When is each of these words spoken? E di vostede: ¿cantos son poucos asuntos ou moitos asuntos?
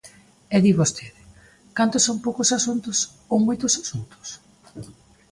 E 0.55 0.57
di 0.65 0.73
vostede: 0.79 1.21
¿cantos 1.77 2.05
son 2.07 2.17
poucos 2.25 2.49
asuntos 2.59 2.97
ou 3.31 3.37
moitos 3.47 3.73
asuntos? 3.83 4.27